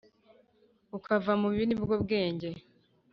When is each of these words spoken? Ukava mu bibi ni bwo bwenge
Ukava 0.97 1.31
mu 1.41 1.47
bibi 1.51 1.65
ni 1.67 1.75
bwo 1.83 1.95
bwenge 2.03 2.49